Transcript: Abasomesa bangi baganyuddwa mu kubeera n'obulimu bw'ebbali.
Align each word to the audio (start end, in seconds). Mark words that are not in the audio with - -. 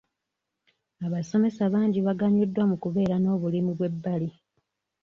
Abasomesa 1.05 1.63
bangi 1.73 1.99
baganyuddwa 2.07 2.63
mu 2.69 2.75
kubeera 2.83 3.15
n'obulimu 3.19 3.71
bw'ebbali. 3.77 4.29